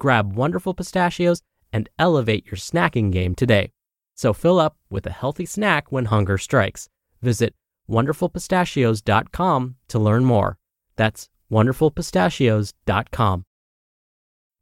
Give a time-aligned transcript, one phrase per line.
[0.00, 3.70] Grab Wonderful Pistachios and elevate your snacking game today.
[4.16, 6.88] So fill up with a healthy snack when hunger strikes.
[7.22, 7.54] Visit
[7.88, 10.58] wonderfulpistachios.com to learn more.
[10.96, 13.44] That's wonderfulpistachios.com.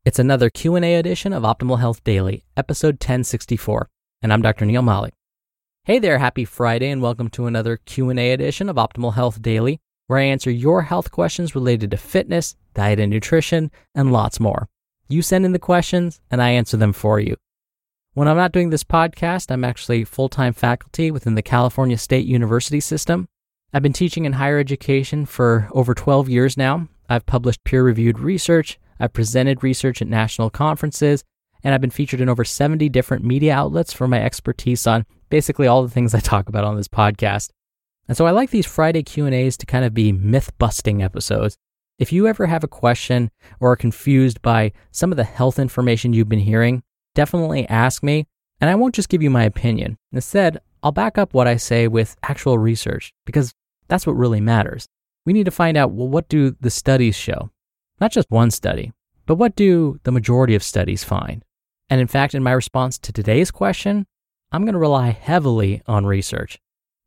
[0.04, 3.88] It's another Q&A edition of Optimal Health Daily, episode 1064,
[4.22, 4.64] and I'm Dr.
[4.64, 5.14] Neal Malik.
[5.84, 10.18] Hey there, happy Friday and welcome to another Q&A edition of Optimal Health Daily, where
[10.18, 14.68] I answer your health questions related to fitness, diet and nutrition, and lots more.
[15.08, 17.36] You send in the questions and I answer them for you.
[18.12, 22.80] When I'm not doing this podcast, I'm actually full-time faculty within the California State University
[22.80, 23.26] system.
[23.72, 26.88] I've been teaching in higher education for over 12 years now.
[27.08, 31.24] I've published peer-reviewed research, I've presented research at national conferences,
[31.64, 35.66] and I've been featured in over 70 different media outlets for my expertise on basically
[35.66, 37.50] all the things I talk about on this podcast.
[38.08, 41.56] And so I like these Friday Q&As to kind of be myth-busting episodes.
[41.98, 46.12] If you ever have a question or are confused by some of the health information
[46.12, 46.84] you've been hearing,
[47.16, 48.24] definitely ask me,
[48.60, 49.96] and I won't just give you my opinion.
[50.12, 53.52] Instead, I'll back up what I say with actual research because
[53.88, 54.86] that's what really matters.
[55.26, 57.50] We need to find out well, what do the studies show?
[58.00, 58.92] Not just one study,
[59.26, 61.44] but what do the majority of studies find?
[61.90, 64.06] And in fact, in my response to today's question,
[64.52, 66.60] I'm going to rely heavily on research.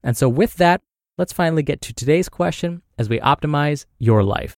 [0.03, 0.81] And so, with that,
[1.17, 4.55] let's finally get to today's question as we optimize your life.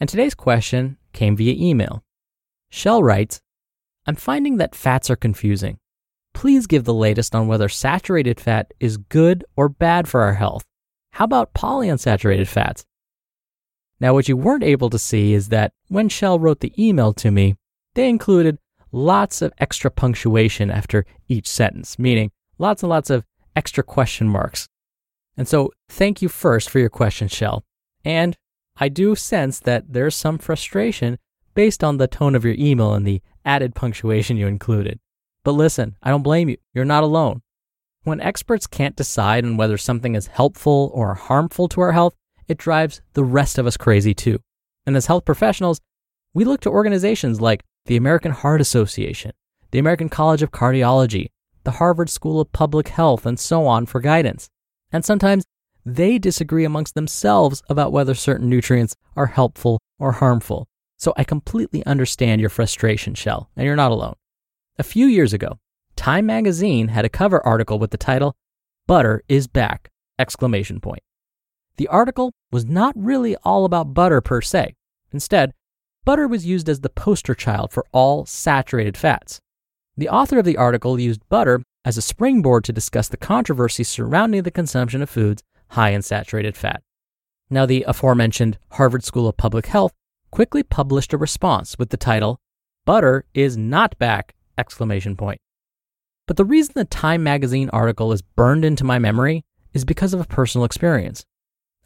[0.00, 2.02] And today's question came via email.
[2.70, 3.40] Shell writes
[4.06, 5.78] I'm finding that fats are confusing.
[6.32, 10.64] Please give the latest on whether saturated fat is good or bad for our health.
[11.12, 12.86] How about polyunsaturated fats?
[14.00, 17.30] Now, what you weren't able to see is that when Shell wrote the email to
[17.30, 17.56] me,
[17.94, 18.58] they included
[18.92, 24.68] lots of extra punctuation after each sentence, meaning lots and lots of extra question marks.
[25.36, 27.64] And so, thank you first for your question, Shell.
[28.04, 28.38] And
[28.82, 31.18] I do sense that there's some frustration
[31.54, 34.98] based on the tone of your email and the added punctuation you included.
[35.44, 36.56] But listen, I don't blame you.
[36.72, 37.42] You're not alone.
[38.04, 42.14] When experts can't decide on whether something is helpful or harmful to our health,
[42.48, 44.38] it drives the rest of us crazy too.
[44.86, 45.82] And as health professionals,
[46.32, 49.32] we look to organizations like the American Heart Association,
[49.72, 51.28] the American College of Cardiology,
[51.64, 54.48] the Harvard School of Public Health, and so on for guidance.
[54.90, 55.44] And sometimes
[55.84, 60.66] they disagree amongst themselves about whether certain nutrients are helpful or harmful.
[60.98, 64.14] So I completely understand your frustration, Shell, and you're not alone.
[64.78, 65.58] A few years ago,
[65.96, 68.34] Time magazine had a cover article with the title
[68.86, 69.90] Butter is back!
[70.18, 71.02] exclamation point.
[71.76, 74.74] The article was not really all about butter per se.
[75.12, 75.52] Instead,
[76.04, 79.40] butter was used as the poster child for all saturated fats.
[79.96, 84.42] The author of the article used butter as a springboard to discuss the controversy surrounding
[84.42, 86.82] the consumption of foods high in saturated fat.
[87.48, 89.92] Now, the aforementioned Harvard School of Public Health
[90.30, 92.40] quickly published a response with the title,
[92.84, 94.34] Butter is not back!
[94.56, 95.40] exclamation point.
[96.26, 100.20] But the reason the Time magazine article is burned into my memory is because of
[100.20, 101.24] a personal experience.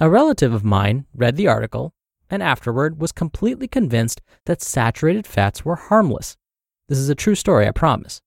[0.00, 1.94] A relative of mine read the article
[2.28, 6.36] and afterward was completely convinced that saturated fats were harmless.
[6.88, 8.20] This is a true story, I promise.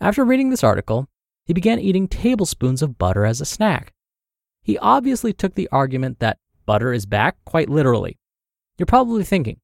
[0.00, 1.08] After reading this article,
[1.44, 3.94] he began eating tablespoons of butter as a snack.
[4.68, 6.36] He obviously took the argument that
[6.66, 8.18] butter is back quite literally.
[8.76, 9.60] You're probably thinking,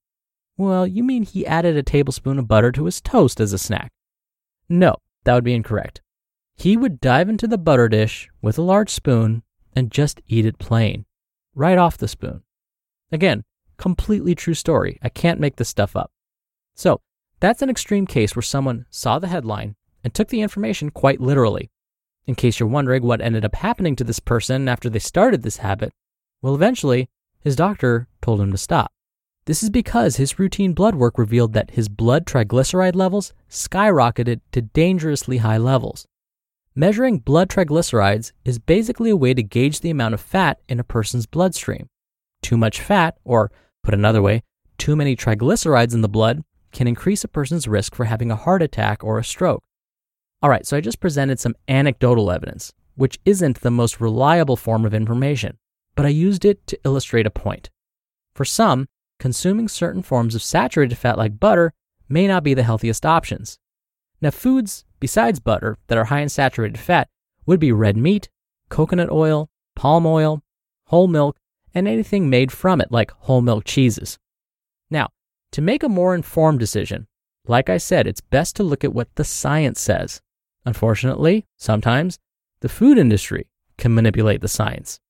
[0.56, 3.92] well, you mean he added a tablespoon of butter to his toast as a snack?
[4.66, 6.00] No, that would be incorrect.
[6.56, 9.42] he would dive into the butter dish with a large spoon
[9.76, 11.04] and just eat it plain,
[11.54, 12.42] right off the spoon.
[13.12, 13.44] Again,
[13.76, 14.98] completely true story.
[15.02, 16.12] I can't make this stuff up.
[16.74, 17.02] So,
[17.40, 21.70] that's an extreme case where someone saw the headline and took the information quite literally.
[22.26, 25.58] In case you're wondering what ended up happening to this person after they started this
[25.58, 25.92] habit,
[26.40, 27.08] well, eventually,
[27.40, 28.90] his doctor told him to stop.
[29.46, 34.62] This is because his routine blood work revealed that his blood triglyceride levels skyrocketed to
[34.62, 36.06] dangerously high levels.
[36.74, 40.84] Measuring blood triglycerides is basically a way to gauge the amount of fat in a
[40.84, 41.88] person's bloodstream.
[42.42, 44.42] Too much fat, or put another way,
[44.78, 46.42] too many triglycerides in the blood,
[46.72, 49.62] can increase a person's risk for having a heart attack or a stroke.
[50.44, 54.84] All right, so I just presented some anecdotal evidence, which isn't the most reliable form
[54.84, 55.56] of information,
[55.96, 57.70] but I used it to illustrate a point.
[58.34, 58.86] For some,
[59.18, 61.72] consuming certain forms of saturated fat like butter
[62.10, 63.58] may not be the healthiest options.
[64.20, 67.08] Now, foods besides butter that are high in saturated fat
[67.46, 68.28] would be red meat,
[68.68, 70.42] coconut oil, palm oil,
[70.88, 71.38] whole milk,
[71.72, 74.18] and anything made from it like whole milk cheeses.
[74.90, 75.08] Now,
[75.52, 77.06] to make a more informed decision,
[77.46, 80.20] like I said, it's best to look at what the science says.
[80.64, 82.18] Unfortunately, sometimes
[82.60, 83.46] the food industry
[83.76, 85.00] can manipulate the science.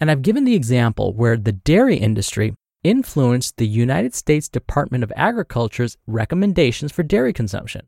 [0.00, 5.12] And I've given the example where the dairy industry influenced the United States Department of
[5.16, 7.86] Agriculture's recommendations for dairy consumption.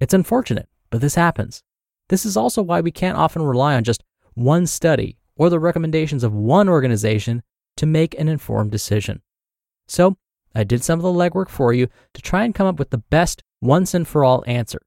[0.00, 1.62] It's unfortunate, but this happens.
[2.08, 4.04] This is also why we can't often rely on just
[4.34, 7.42] one study or the recommendations of one organization
[7.76, 9.22] to make an informed decision.
[9.86, 10.16] So,
[10.54, 12.98] I did some of the legwork for you to try and come up with the
[12.98, 14.80] best once and for all answer.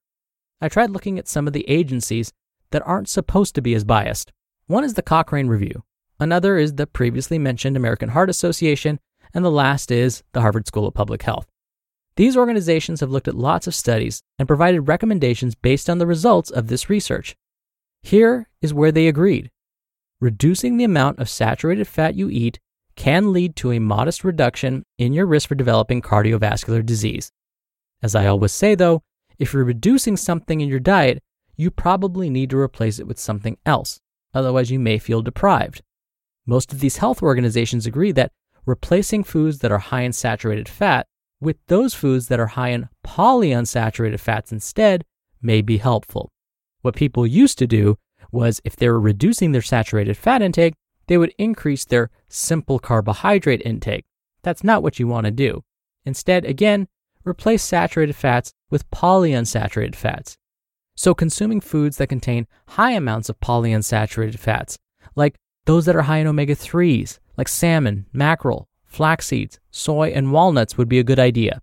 [0.62, 2.32] I tried looking at some of the agencies
[2.70, 4.32] that aren't supposed to be as biased.
[4.68, 5.84] One is the Cochrane Review,
[6.20, 9.00] another is the previously mentioned American Heart Association,
[9.34, 11.48] and the last is the Harvard School of Public Health.
[12.16, 16.52] These organizations have looked at lots of studies and provided recommendations based on the results
[16.52, 17.36] of this research.
[18.04, 19.50] Here is where they agreed.
[20.20, 22.60] Reducing the amount of saturated fat you eat
[22.96, 27.32] can lead to a modest reduction in your risk for developing cardiovascular disease.
[28.04, 29.02] As I always say, though,
[29.42, 31.24] if you're reducing something in your diet,
[31.58, 34.00] you probably need to replace it with something else.
[34.36, 35.82] Otherwise, you may feel deprived.
[36.46, 38.32] Most of these health organizations agree that
[38.68, 41.08] replacing foods that are high in saturated fat
[41.40, 45.04] with those foods that are high in polyunsaturated fats instead
[45.42, 46.32] may be helpful.
[46.84, 47.98] What people used to do
[48.32, 50.76] was if they were reducing their saturated fat intake,
[51.08, 54.06] they would increase their simple carbohydrate intake.
[54.44, 55.64] That's not what you want to do.
[56.06, 56.88] Instead, again,
[57.26, 60.38] replace saturated fats with polyunsaturated fats.
[60.96, 64.78] So, consuming foods that contain high amounts of polyunsaturated fats,
[65.16, 65.36] like
[65.66, 70.78] those that are high in omega 3s, like salmon, mackerel, flax seeds, soy, and walnuts,
[70.78, 71.62] would be a good idea.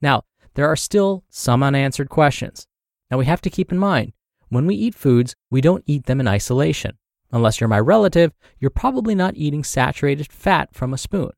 [0.00, 0.24] Now,
[0.54, 2.66] there are still some unanswered questions.
[3.10, 4.12] Now, we have to keep in mind
[4.52, 6.98] when we eat foods, we don't eat them in isolation.
[7.32, 11.30] Unless you're my relative, you're probably not eating saturated fat from a spoon.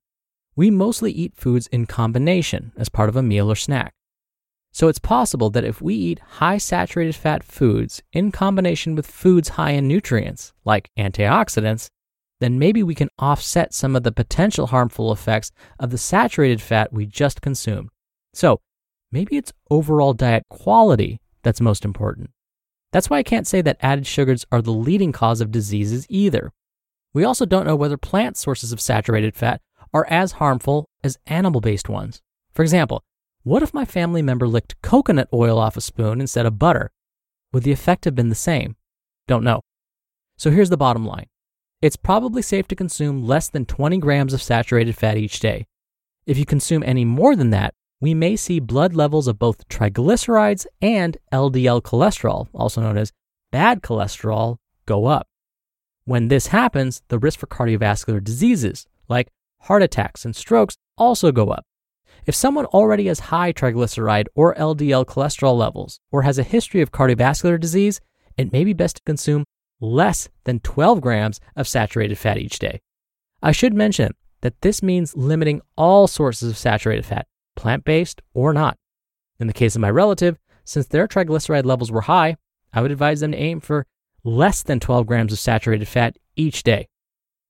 [0.57, 3.93] We mostly eat foods in combination as part of a meal or snack.
[4.73, 9.51] So it's possible that if we eat high saturated fat foods in combination with foods
[9.51, 11.89] high in nutrients, like antioxidants,
[12.41, 16.93] then maybe we can offset some of the potential harmful effects of the saturated fat
[16.93, 17.89] we just consumed.
[18.33, 18.61] So
[19.13, 22.31] maybe it's overall diet quality that's most important.
[22.93, 26.53] That's why I can't say that added sugars are the leading cause of diseases either.
[27.13, 29.61] We also don't know whether plant sources of saturated fat
[29.95, 32.21] are as harmful as animal based ones.
[32.53, 33.03] For example,
[33.45, 36.91] what if my family member licked coconut oil off a spoon instead of butter?
[37.53, 38.77] Would the effect have been the same?
[39.29, 39.61] Don't know.
[40.37, 41.27] So here's the bottom line
[41.81, 45.67] it's probably safe to consume less than 20 grams of saturated fat each day.
[46.27, 50.67] If you consume any more than that, we may see blood levels of both triglycerides
[50.81, 53.13] and LDL cholesterol, also known as
[53.53, 55.27] bad cholesterol, go up.
[56.07, 59.29] When this happens, the risk for cardiovascular diseases like
[59.65, 61.65] heart attacks and strokes also go up.
[62.27, 66.93] If someone already has high triglyceride or LDL cholesterol levels or has a history of
[66.93, 68.01] cardiovascular disease,
[68.39, 69.45] it may be best to consume
[69.81, 72.81] less than 12 grams of saturated fat each day.
[73.43, 78.53] I should mention that this means limiting all sources of saturated fat, plant based or
[78.53, 78.79] not.
[79.39, 82.37] In the case of my relative, since their triglyceride levels were high,
[82.73, 83.87] I would advise them to aim for
[84.23, 86.89] less than 12 grams of saturated fat each day.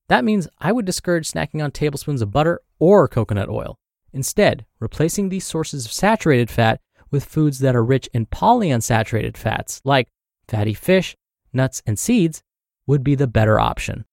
[0.07, 3.77] That means I would discourage snacking on tablespoons of butter or coconut oil.
[4.13, 6.79] Instead, replacing these sources of saturated fat
[7.11, 10.07] with foods that are rich in polyunsaturated fats, like
[10.47, 11.15] fatty fish,
[11.51, 12.43] nuts, and seeds,
[12.87, 14.05] would be the better option.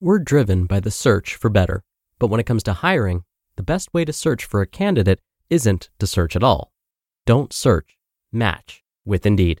[0.00, 1.84] We're driven by the search for better.
[2.18, 3.24] But when it comes to hiring,
[3.56, 6.72] the best way to search for a candidate isn't to search at all.
[7.26, 7.98] Don't search,
[8.32, 9.60] match with Indeed.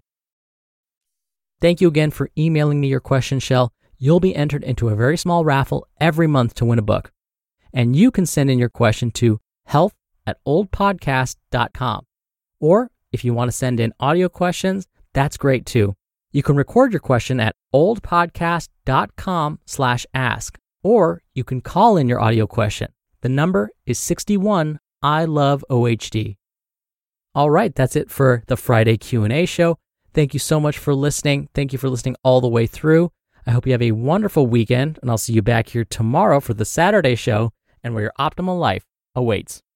[1.61, 3.71] Thank you again for emailing me your question, Shell.
[3.99, 7.11] You'll be entered into a very small raffle every month to win a book.
[7.71, 9.93] And you can send in your question to health
[10.25, 12.05] at ohdpodcast.com.
[12.59, 15.95] Or if you want to send in audio questions, that's great too.
[16.31, 22.19] You can record your question at ohdpodcast.com slash ask, or you can call in your
[22.19, 22.91] audio question.
[23.21, 26.37] The number is 61 I love OHD.
[27.35, 29.77] All right, that's it for the Friday Q&A show.
[30.13, 31.47] Thank you so much for listening.
[31.53, 33.11] Thank you for listening all the way through.
[33.47, 36.53] I hope you have a wonderful weekend, and I'll see you back here tomorrow for
[36.53, 37.53] the Saturday show
[37.83, 39.63] and where your optimal life awaits.